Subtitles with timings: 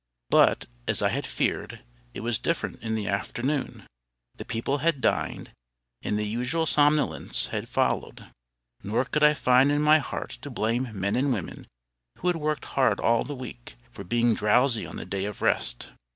[0.31, 1.81] But, as I had feared,
[2.15, 3.85] it was different in the afternoon.
[4.33, 5.51] The people had dined,
[6.01, 8.25] and the usual somnolence had followed;
[8.81, 11.67] nor could I find in my heart to blame men and women
[12.17, 15.91] who worked hard all the week, for being drowsy on the day of rest.